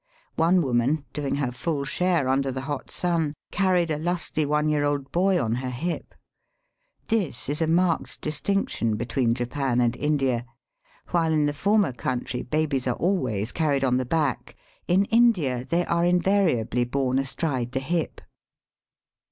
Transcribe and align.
One 0.35 0.63
woman, 0.63 1.05
doing 1.13 1.35
her 1.35 1.51
full 1.51 1.83
share 1.85 2.27
under 2.27 2.51
the 2.51 2.61
hot 2.61 2.89
sun, 2.89 3.35
carried 3.51 3.91
a 3.91 3.99
lusty 3.99 4.47
one 4.47 4.67
year 4.67 4.83
old 4.83 5.11
boy 5.11 5.39
on 5.39 5.53
her 5.61 5.69
hip. 5.69 6.15
This 7.09 7.47
is 7.47 7.61
a 7.61 7.65
Digitized 7.65 7.67
by 7.67 7.67
VjOOQIC 7.67 7.67
326 7.67 7.67
EAST 7.67 7.67
BY 7.67 7.67
WEST. 7.67 7.69
marked 7.75 8.21
distinction 8.21 8.95
between 8.97 9.35
Japan 9.35 9.79
and 9.79 9.95
India. 9.97 10.45
While 11.11 11.31
in 11.33 11.45
the 11.45 11.53
former 11.53 11.91
country 11.91 12.41
babies 12.41 12.87
are 12.87 12.95
always 12.95 13.51
carried 13.51 13.83
on 13.83 13.97
the 13.97 14.05
back, 14.05 14.55
in 14.87 15.05
India 15.05 15.65
they 15.65 15.85
are 15.85 16.03
invari 16.03 16.53
ably 16.59 16.83
borne 16.83 17.19
astride 17.19 17.73
the 17.73 17.79
hip. 17.79 18.21